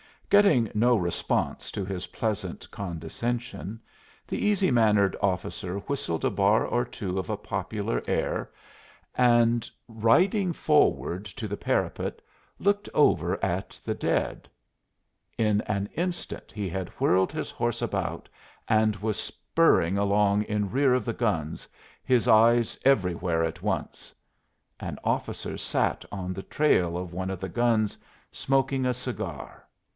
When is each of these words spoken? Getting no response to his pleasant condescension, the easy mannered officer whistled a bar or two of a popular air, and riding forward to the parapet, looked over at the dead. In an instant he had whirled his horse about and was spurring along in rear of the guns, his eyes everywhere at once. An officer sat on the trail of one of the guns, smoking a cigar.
Getting 0.31 0.71
no 0.73 0.95
response 0.95 1.69
to 1.71 1.83
his 1.85 2.07
pleasant 2.07 2.71
condescension, 2.71 3.79
the 4.25 4.43
easy 4.47 4.71
mannered 4.71 5.15
officer 5.21 5.79
whistled 5.79 6.23
a 6.25 6.29
bar 6.31 6.65
or 6.65 6.85
two 6.85 7.19
of 7.19 7.29
a 7.29 7.35
popular 7.37 8.01
air, 8.07 8.49
and 9.13 9.69
riding 9.89 10.53
forward 10.53 11.25
to 11.25 11.47
the 11.49 11.57
parapet, 11.57 12.19
looked 12.57 12.87
over 12.95 13.43
at 13.45 13.79
the 13.83 13.93
dead. 13.93 14.49
In 15.37 15.61
an 15.67 15.87
instant 15.93 16.51
he 16.51 16.67
had 16.69 16.89
whirled 16.97 17.33
his 17.33 17.51
horse 17.51 17.81
about 17.81 18.29
and 18.69 18.95
was 18.95 19.19
spurring 19.19 19.97
along 19.97 20.43
in 20.43 20.71
rear 20.71 20.95
of 20.95 21.05
the 21.05 21.13
guns, 21.13 21.67
his 22.03 22.27
eyes 22.27 22.79
everywhere 22.85 23.43
at 23.43 23.61
once. 23.61 24.13
An 24.79 24.97
officer 25.03 25.57
sat 25.57 26.05
on 26.11 26.33
the 26.33 26.41
trail 26.43 26.97
of 26.97 27.13
one 27.13 27.29
of 27.29 27.39
the 27.41 27.49
guns, 27.49 27.97
smoking 28.31 28.85
a 28.85 28.93
cigar. 28.93 29.67